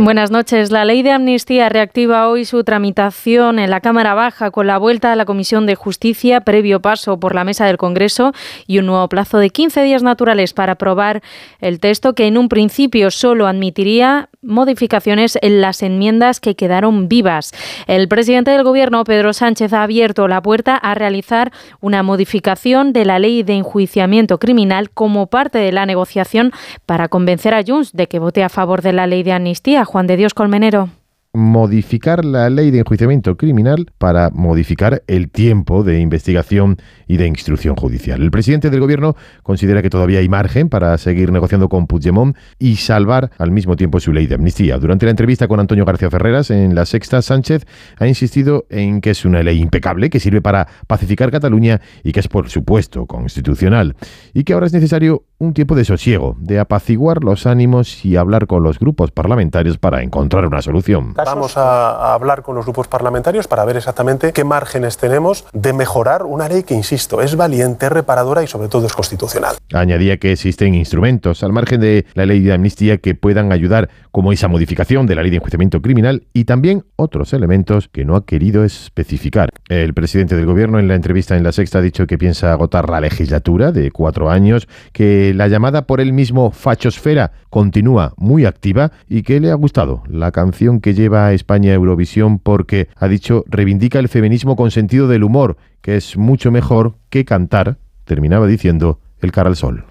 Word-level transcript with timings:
Buenas 0.00 0.30
noches. 0.30 0.70
La 0.70 0.84
ley 0.84 1.02
de 1.02 1.10
amnistía 1.10 1.68
reactiva 1.68 2.28
hoy 2.28 2.44
su 2.44 2.62
tramitación 2.62 3.58
en 3.58 3.68
la 3.68 3.80
Cámara 3.80 4.14
Baja 4.14 4.52
con 4.52 4.68
la 4.68 4.78
vuelta 4.78 5.12
a 5.12 5.16
la 5.16 5.24
Comisión 5.24 5.66
de 5.66 5.74
Justicia, 5.74 6.42
previo 6.42 6.80
paso 6.80 7.18
por 7.18 7.34
la 7.34 7.42
mesa 7.42 7.66
del 7.66 7.78
Congreso 7.78 8.32
y 8.68 8.78
un 8.78 8.86
nuevo 8.86 9.08
plazo 9.08 9.38
de 9.38 9.50
15 9.50 9.82
días 9.82 10.04
naturales 10.04 10.52
para 10.52 10.74
aprobar 10.74 11.20
el 11.58 11.80
texto 11.80 12.14
que 12.14 12.28
en 12.28 12.38
un 12.38 12.48
principio 12.48 13.10
solo 13.10 13.48
admitiría 13.48 14.28
modificaciones 14.40 15.36
en 15.42 15.60
las 15.60 15.82
enmiendas 15.82 16.38
que 16.38 16.54
quedaron 16.54 17.08
vivas. 17.08 17.50
El 17.88 18.06
presidente 18.06 18.52
del 18.52 18.62
Gobierno, 18.62 19.02
Pedro 19.02 19.32
Sánchez, 19.32 19.72
ha 19.72 19.82
abierto 19.82 20.28
la 20.28 20.40
puerta 20.40 20.76
a 20.76 20.94
realizar 20.94 21.50
una 21.80 22.04
modificación 22.04 22.92
de 22.92 23.04
la 23.04 23.18
ley 23.18 23.42
de 23.42 23.54
enjuiciamiento 23.54 24.38
criminal 24.38 24.90
como 24.90 25.26
parte 25.26 25.58
de 25.58 25.72
la 25.72 25.86
negociación 25.86 26.52
para 26.86 27.08
convencer 27.08 27.52
a 27.52 27.64
Junts 27.66 27.92
de 27.94 28.06
que 28.06 28.20
vote 28.20 28.44
a 28.44 28.48
favor 28.48 28.80
de 28.80 28.92
la 28.92 29.08
ley 29.08 29.24
de 29.24 29.32
amnistía. 29.32 29.84
Juan 29.88 30.06
de 30.06 30.18
Dios 30.18 30.34
Colmenero 30.34 30.90
modificar 31.38 32.24
la 32.24 32.50
ley 32.50 32.70
de 32.70 32.80
enjuiciamiento 32.80 33.36
criminal 33.36 33.92
para 33.98 34.30
modificar 34.30 35.04
el 35.06 35.30
tiempo 35.30 35.84
de 35.84 36.00
investigación 36.00 36.78
y 37.06 37.16
de 37.16 37.26
instrucción 37.26 37.76
judicial. 37.76 38.22
El 38.22 38.30
presidente 38.30 38.70
del 38.70 38.80
gobierno 38.80 39.14
considera 39.44 39.80
que 39.80 39.88
todavía 39.88 40.18
hay 40.18 40.28
margen 40.28 40.68
para 40.68 40.98
seguir 40.98 41.30
negociando 41.30 41.68
con 41.68 41.86
Puigdemont 41.86 42.36
y 42.58 42.76
salvar 42.76 43.30
al 43.38 43.52
mismo 43.52 43.76
tiempo 43.76 44.00
su 44.00 44.12
ley 44.12 44.26
de 44.26 44.34
amnistía. 44.34 44.78
Durante 44.78 45.06
la 45.06 45.10
entrevista 45.10 45.46
con 45.46 45.60
Antonio 45.60 45.84
García 45.84 46.10
Ferreras 46.10 46.50
en 46.50 46.74
La 46.74 46.86
Sexta, 46.86 47.22
Sánchez 47.22 47.66
ha 47.98 48.08
insistido 48.08 48.66
en 48.68 49.00
que 49.00 49.10
es 49.10 49.24
una 49.24 49.42
ley 49.42 49.60
impecable, 49.60 50.10
que 50.10 50.20
sirve 50.20 50.42
para 50.42 50.66
pacificar 50.88 51.30
Cataluña 51.30 51.80
y 52.02 52.10
que 52.10 52.20
es, 52.20 52.28
por 52.28 52.50
supuesto, 52.50 53.06
constitucional. 53.06 53.94
Y 54.34 54.42
que 54.42 54.54
ahora 54.54 54.66
es 54.66 54.72
necesario 54.72 55.24
un 55.40 55.54
tiempo 55.54 55.76
de 55.76 55.84
sosiego, 55.84 56.36
de 56.40 56.58
apaciguar 56.58 57.22
los 57.22 57.46
ánimos 57.46 58.04
y 58.04 58.16
hablar 58.16 58.48
con 58.48 58.64
los 58.64 58.80
grupos 58.80 59.12
parlamentarios 59.12 59.78
para 59.78 60.02
encontrar 60.02 60.44
una 60.46 60.62
solución. 60.62 61.14
Vamos 61.14 61.56
a, 61.56 62.14
hablar 62.14 62.42
con 62.42 62.56
los 62.56 62.64
grupos 62.64 62.88
parlamentarios 62.88 63.46
para 63.46 63.64
ver 63.64 63.76
exactamente 63.76 64.32
qué 64.32 64.42
márgenes 64.42 64.96
tenemos 64.96 65.46
de 65.52 65.72
mejorar 65.72 66.24
una 66.24 66.48
ley 66.48 66.64
que, 66.64 66.74
insisto, 66.74 67.22
es 67.22 67.36
valiente, 67.36 67.88
reparadora 67.88 68.42
y 68.42 68.48
sobre 68.48 68.68
todo 68.68 68.86
es 68.86 68.92
constitucional. 68.92 69.56
Añadía 69.72 70.16
que 70.16 70.32
existen 70.32 70.74
instrumentos 70.74 71.44
al 71.44 71.52
margen 71.52 71.80
de 71.80 72.06
la 72.14 72.26
ley 72.26 72.40
de 72.40 72.52
amnistía 72.52 72.98
que 72.98 73.14
puedan 73.14 73.52
ayudar, 73.52 73.90
como 74.10 74.32
esa 74.32 74.48
modificación 74.48 75.06
de 75.06 75.14
la 75.14 75.22
ley 75.22 75.30
de 75.30 75.36
enjuiciamiento 75.36 75.80
criminal 75.80 76.26
y 76.32 76.44
también 76.44 76.84
otros 76.96 77.32
elementos 77.32 77.88
que 77.88 78.04
no 78.04 78.16
ha 78.16 78.24
querido 78.24 78.64
especificar. 78.64 79.50
El 79.68 79.92
presidente 79.92 80.34
del 80.34 80.46
gobierno 80.46 80.78
en 80.78 80.88
la 80.88 80.94
entrevista 80.94 81.36
en 81.36 81.42
La 81.42 81.52
Sexta 81.52 81.78
ha 81.78 81.82
dicho 81.82 82.06
que 82.06 82.16
piensa 82.16 82.52
agotar 82.52 82.88
la 82.88 83.02
legislatura 83.02 83.70
de 83.70 83.90
cuatro 83.90 84.30
años, 84.30 84.66
que 84.92 85.34
la 85.34 85.46
llamada 85.46 85.86
por 85.86 86.00
él 86.00 86.14
mismo 86.14 86.50
fachosfera 86.50 87.32
continúa 87.50 88.14
muy 88.16 88.46
activa 88.46 88.92
y 89.10 89.22
que 89.22 89.40
le 89.40 89.50
ha 89.50 89.54
gustado 89.54 90.02
la 90.08 90.32
canción 90.32 90.80
que 90.80 90.94
lleva 90.94 91.26
a 91.26 91.34
España 91.34 91.74
Eurovisión 91.74 92.38
porque, 92.38 92.88
ha 92.96 93.08
dicho, 93.08 93.44
reivindica 93.46 93.98
el 93.98 94.08
feminismo 94.08 94.56
con 94.56 94.70
sentido 94.70 95.06
del 95.06 95.22
humor, 95.22 95.58
que 95.82 95.96
es 95.96 96.16
mucho 96.16 96.50
mejor 96.50 96.94
que 97.10 97.26
cantar, 97.26 97.76
terminaba 98.06 98.46
diciendo, 98.46 99.00
el 99.20 99.32
cara 99.32 99.50
al 99.50 99.56
sol. 99.56 99.84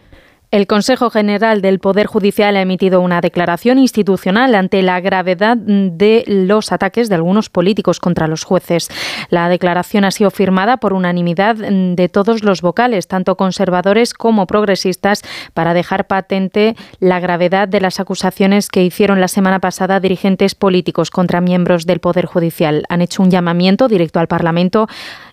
El 0.49 0.65
Consejo 0.65 1.09
General 1.09 1.61
del 1.61 1.79
Poder 1.79 2.07
Judicial 2.07 2.55
ha 2.55 2.61
emitido 2.61 3.01
una 3.01 3.19
declaración 3.19 3.79
institucional 3.79 4.55
ante 4.55 4.81
la 4.81 5.01
gravedad 5.01 5.57
de 5.57 6.23
los 6.25 6.71
ataques 6.71 7.09
de 7.09 7.15
algunos 7.15 7.49
políticos 7.49 7.99
contra 7.99 8.27
los 8.27 8.45
jueces. 8.45 8.87
La 9.29 9.49
declaración 9.49 10.05
ha 10.05 10.11
sido 10.11 10.31
firmada 10.31 10.77
por 10.77 10.93
unanimidad 10.93 11.55
de 11.57 12.07
todos 12.07 12.45
los 12.45 12.61
vocales, 12.61 13.09
tanto 13.09 13.35
conservadores 13.35 14.13
como 14.13 14.47
progresistas, 14.47 15.21
para 15.53 15.73
dejar 15.73 16.07
patente 16.07 16.77
la 17.01 17.19
gravedad 17.19 17.67
de 17.67 17.81
las 17.81 17.99
acusaciones 17.99 18.69
que 18.69 18.85
hicieron 18.85 19.19
la 19.19 19.27
semana 19.27 19.59
pasada 19.59 19.99
dirigentes 19.99 20.55
políticos 20.55 21.11
contra 21.11 21.41
miembros 21.41 21.85
del 21.85 21.99
Poder 21.99 22.25
Judicial. 22.25 22.85
Han 22.87 23.01
hecho 23.01 23.21
un 23.21 23.31
llamamiento 23.31 23.89
directo 23.89 24.21
al 24.21 24.29
Parlamento 24.29 24.87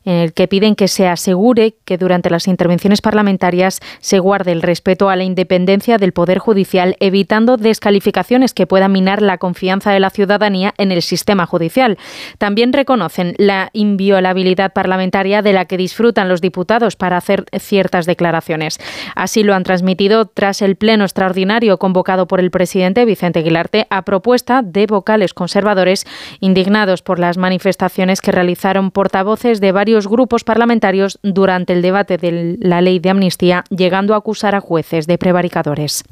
en 0.04 0.14
el 0.14 0.32
que 0.32 0.48
piden 0.48 0.74
que 0.74 0.88
se 0.88 1.06
asegure 1.06 1.76
que 1.84 1.98
durante 1.98 2.30
las 2.30 2.48
intervenciones 2.48 3.00
parlamentarias 3.00 3.80
se 4.00 4.18
guarde 4.18 4.50
el 4.50 4.60
respeto 4.60 5.03
a 5.10 5.16
la 5.16 5.24
independencia 5.24 5.98
del 5.98 6.12
Poder 6.12 6.38
Judicial, 6.38 6.96
evitando 7.00 7.56
descalificaciones 7.56 8.54
que 8.54 8.66
puedan 8.66 8.92
minar 8.92 9.22
la 9.22 9.38
confianza 9.38 9.92
de 9.92 10.00
la 10.00 10.10
ciudadanía 10.10 10.74
en 10.78 10.92
el 10.92 11.02
sistema 11.02 11.46
judicial. 11.46 11.98
También 12.38 12.72
reconocen 12.72 13.34
la 13.38 13.70
inviolabilidad 13.72 14.72
parlamentaria 14.72 15.42
de 15.42 15.52
la 15.52 15.64
que 15.64 15.76
disfrutan 15.76 16.28
los 16.28 16.40
diputados 16.40 16.96
para 16.96 17.16
hacer 17.16 17.44
ciertas 17.58 18.06
declaraciones. 18.06 18.78
Así 19.14 19.42
lo 19.42 19.54
han 19.54 19.64
transmitido 19.64 20.26
tras 20.26 20.62
el 20.62 20.76
pleno 20.76 21.04
extraordinario 21.04 21.78
convocado 21.78 22.26
por 22.26 22.40
el 22.40 22.50
presidente 22.50 23.04
Vicente 23.04 23.40
Aguilarte 23.40 23.86
a 23.90 24.02
propuesta 24.02 24.62
de 24.62 24.86
vocales 24.86 25.34
conservadores 25.34 26.06
indignados 26.40 27.02
por 27.02 27.18
las 27.18 27.36
manifestaciones 27.36 28.20
que 28.20 28.32
realizaron 28.32 28.90
portavoces 28.90 29.60
de 29.60 29.72
varios 29.72 30.06
grupos 30.06 30.44
parlamentarios 30.44 31.18
durante 31.22 31.72
el 31.72 31.82
debate 31.82 32.16
de 32.18 32.56
la 32.60 32.80
ley 32.80 32.98
de 32.98 33.10
amnistía, 33.10 33.64
llegando 33.70 34.14
a 34.14 34.18
acusar 34.18 34.54
a 34.54 34.60
jueces 34.60 34.93
de 35.02 35.18
prevaricadores. 35.18 36.04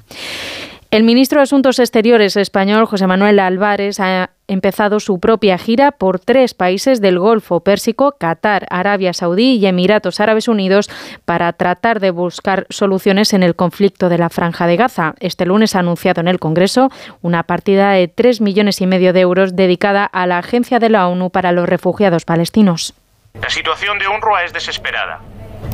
El 0.93 1.05
ministro 1.05 1.39
de 1.39 1.45
Asuntos 1.45 1.79
Exteriores 1.79 2.37
español, 2.37 2.85
José 2.85 3.07
Manuel 3.07 3.39
Álvarez, 3.39 3.99
ha 3.99 4.29
empezado 4.47 5.01
su 5.01 5.21
propia 5.21 5.57
gira 5.57 5.93
por 5.93 6.21
tres 6.21 6.53
países 6.53 7.01
del 7.01 7.19
Golfo 7.19 7.61
Pérsico, 7.61 8.17
Qatar, 8.19 8.67
Arabia 8.69 9.15
Saudí 9.15 9.57
y 9.57 9.65
Emiratos 9.65 10.21
Árabes 10.21 10.49
Unidos, 10.49 10.91
para 11.25 11.51
tratar 11.55 11.99
de 11.99 12.11
buscar 12.11 12.67
soluciones 12.69 13.33
en 13.33 13.43
el 13.43 13.57
conflicto 13.57 14.11
de 14.11 14.19
la 14.19 14.29
Franja 14.29 14.67
de 14.67 14.77
Gaza. 14.77 15.15
Este 15.19 15.47
lunes 15.47 15.75
ha 15.77 15.79
anunciado 15.79 16.21
en 16.21 16.29
el 16.29 16.39
Congreso 16.39 16.91
una 17.23 17.45
partida 17.45 17.93
de 17.93 18.09
tres 18.09 18.43
millones 18.43 18.83
y 18.83 18.87
medio 18.87 19.15
de 19.15 19.21
euros 19.21 19.57
dedicada 19.57 20.05
a 20.05 20.27
la 20.27 20.37
Agencia 20.37 20.79
de 20.79 20.91
la 20.91 21.09
ONU 21.09 21.31
para 21.31 21.53
los 21.53 21.67
Refugiados 21.67 22.27
Palestinos. 22.27 22.93
La 23.41 23.49
situación 23.49 23.99
de 23.99 24.09
UNRWA 24.09 24.45
es 24.45 24.53
desesperada 24.53 25.23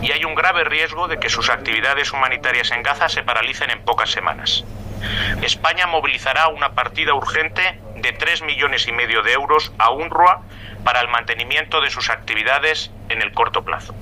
y 0.03 0.13
hay 0.13 0.25
un 0.25 0.35
grave 0.35 0.65
riesgo 0.65 1.09
de 1.09 1.19
que 1.19 1.29
sus 1.29 1.51
actividades 1.51 2.13
humanitarias 2.13 2.71
en 2.71 2.83
Gaza 2.83 3.09
se 3.09 3.23
paralicen 3.23 3.71
en 3.71 3.85
pocas 3.85 4.11
semanas. 4.11 4.65
España 5.43 5.87
movilizará 5.87 6.49
una 6.49 6.73
partida 6.73 7.15
urgente 7.15 7.81
de 7.97 8.13
3 8.13 8.43
millones 8.43 8.89
y 8.89 8.93
medio 8.93 9.23
de 9.23 9.33
euros 9.33 9.73
a 9.79 9.91
UNRWA 9.91 10.43
para 10.85 11.01
el 11.01 11.09
mantenimiento 11.09 11.81
de 11.81 11.91
sus 11.91 12.11
actividades 12.11 12.91
en 13.09 13.23
el 13.23 13.33
corto 13.33 13.65
plazo. 13.65 13.95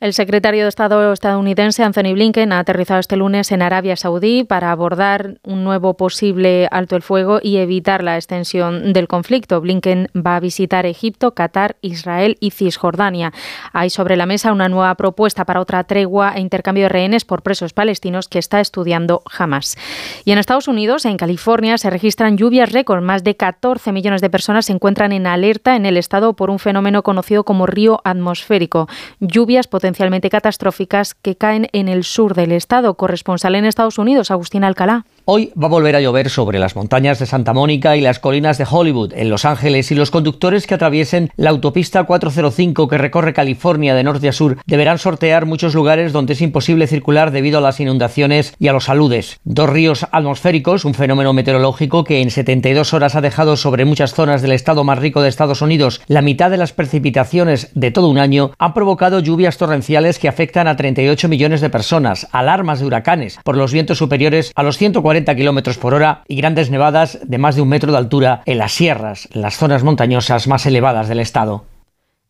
El 0.00 0.14
secretario 0.14 0.62
de 0.62 0.70
Estado 0.70 1.12
estadounidense 1.12 1.84
Anthony 1.84 2.14
Blinken 2.14 2.54
ha 2.54 2.60
aterrizado 2.60 3.00
este 3.00 3.18
lunes 3.18 3.52
en 3.52 3.60
Arabia 3.60 3.96
Saudí 3.96 4.44
para 4.44 4.72
abordar 4.72 5.34
un 5.42 5.62
nuevo 5.62 5.92
posible 5.98 6.68
alto 6.70 6.96
el 6.96 7.02
fuego 7.02 7.38
y 7.42 7.58
evitar 7.58 8.02
la 8.02 8.16
extensión 8.16 8.94
del 8.94 9.08
conflicto. 9.08 9.60
Blinken 9.60 10.08
va 10.16 10.36
a 10.36 10.40
visitar 10.40 10.86
Egipto, 10.86 11.34
Qatar, 11.34 11.76
Israel 11.82 12.38
y 12.40 12.52
Cisjordania. 12.52 13.34
Hay 13.74 13.90
sobre 13.90 14.16
la 14.16 14.24
mesa 14.24 14.52
una 14.52 14.70
nueva 14.70 14.94
propuesta 14.94 15.44
para 15.44 15.60
otra 15.60 15.84
tregua 15.84 16.32
e 16.34 16.40
intercambio 16.40 16.84
de 16.84 16.88
rehenes 16.88 17.26
por 17.26 17.42
presos 17.42 17.74
palestinos 17.74 18.26
que 18.26 18.38
está 18.38 18.60
estudiando 18.60 19.20
Hamas. 19.38 19.76
Y 20.24 20.32
en 20.32 20.38
Estados 20.38 20.66
Unidos, 20.66 21.04
en 21.04 21.18
California, 21.18 21.76
se 21.76 21.90
registran 21.90 22.38
lluvias 22.38 22.72
récord. 22.72 23.02
Más 23.02 23.22
de 23.22 23.36
14 23.36 23.92
millones 23.92 24.22
de 24.22 24.30
personas 24.30 24.64
se 24.64 24.72
encuentran 24.72 25.12
en 25.12 25.26
alerta 25.26 25.76
en 25.76 25.84
el 25.84 25.98
estado 25.98 26.32
por 26.32 26.48
un 26.48 26.58
fenómeno 26.58 27.02
conocido 27.02 27.44
como 27.44 27.66
río 27.66 28.00
atmosférico. 28.02 28.88
Lluvias 29.20 29.66
potenciales 29.66 29.89
potencialmente 29.90 30.30
catastróficas 30.30 31.16
que 31.16 31.34
caen 31.34 31.66
en 31.72 31.88
el 31.88 32.04
sur 32.04 32.34
del 32.34 32.52
estado. 32.52 32.94
Corresponsal 32.94 33.56
en 33.56 33.64
Estados 33.64 33.98
Unidos, 33.98 34.30
Agustín 34.30 34.62
Alcalá. 34.62 35.04
Hoy 35.32 35.52
va 35.56 35.68
a 35.68 35.70
volver 35.70 35.94
a 35.94 36.00
llover 36.00 36.28
sobre 36.28 36.58
las 36.58 36.74
montañas 36.74 37.20
de 37.20 37.26
Santa 37.26 37.52
Mónica 37.52 37.96
y 37.96 38.00
las 38.00 38.18
colinas 38.18 38.58
de 38.58 38.66
Hollywood, 38.68 39.12
en 39.14 39.30
Los 39.30 39.44
Ángeles, 39.44 39.92
y 39.92 39.94
los 39.94 40.10
conductores 40.10 40.66
que 40.66 40.74
atraviesen 40.74 41.30
la 41.36 41.50
autopista 41.50 42.02
405 42.02 42.88
que 42.88 42.98
recorre 42.98 43.32
California 43.32 43.94
de 43.94 44.02
norte 44.02 44.28
a 44.28 44.32
sur 44.32 44.58
deberán 44.66 44.98
sortear 44.98 45.46
muchos 45.46 45.72
lugares 45.72 46.12
donde 46.12 46.32
es 46.32 46.40
imposible 46.40 46.88
circular 46.88 47.30
debido 47.30 47.58
a 47.58 47.60
las 47.60 47.78
inundaciones 47.78 48.56
y 48.58 48.66
a 48.66 48.72
los 48.72 48.88
aludes. 48.88 49.38
Dos 49.44 49.70
ríos 49.70 50.04
atmosféricos, 50.10 50.84
un 50.84 50.94
fenómeno 50.94 51.32
meteorológico 51.32 52.02
que 52.02 52.22
en 52.22 52.32
72 52.32 52.92
horas 52.92 53.14
ha 53.14 53.20
dejado 53.20 53.56
sobre 53.56 53.84
muchas 53.84 54.14
zonas 54.14 54.42
del 54.42 54.50
estado 54.50 54.82
más 54.82 54.98
rico 54.98 55.22
de 55.22 55.28
Estados 55.28 55.62
Unidos 55.62 56.00
la 56.08 56.22
mitad 56.22 56.50
de 56.50 56.56
las 56.56 56.72
precipitaciones 56.72 57.70
de 57.76 57.92
todo 57.92 58.08
un 58.08 58.18
año, 58.18 58.50
han 58.58 58.74
provocado 58.74 59.20
lluvias 59.20 59.58
torrenciales 59.58 60.18
que 60.18 60.26
afectan 60.26 60.66
a 60.66 60.74
38 60.74 61.28
millones 61.28 61.60
de 61.60 61.70
personas, 61.70 62.26
alarmas 62.32 62.80
de 62.80 62.86
huracanes 62.86 63.38
por 63.44 63.56
los 63.56 63.72
vientos 63.72 63.98
superiores 63.98 64.50
a 64.56 64.64
los 64.64 64.76
140 64.76 65.19
kilómetros 65.24 65.78
por 65.78 65.94
hora 65.94 66.22
y 66.28 66.36
grandes 66.36 66.70
nevadas 66.70 67.18
de 67.22 67.38
más 67.38 67.56
de 67.56 67.62
un 67.62 67.68
metro 67.68 67.92
de 67.92 67.98
altura 67.98 68.42
en 68.46 68.58
las 68.58 68.72
sierras, 68.72 69.28
las 69.32 69.56
zonas 69.56 69.82
montañosas 69.82 70.46
más 70.48 70.66
elevadas 70.66 71.08
del 71.08 71.20
estado. 71.20 71.64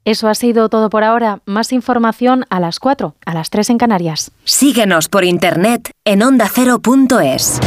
Eso 0.04 0.28
ha 0.28 0.34
sido 0.34 0.68
todo 0.68 0.88
por 0.88 1.04
ahora. 1.04 1.40
Más 1.44 1.72
información 1.72 2.44
a 2.48 2.58
las 2.58 2.80
4, 2.80 3.14
a 3.24 3.34
las 3.34 3.50
3 3.50 3.70
en 3.70 3.78
Canarias. 3.78 4.32
Síguenos 4.44 5.08
por 5.08 5.24
internet 5.24 5.90
en 6.04 6.22
ondacero.es. 6.22 7.60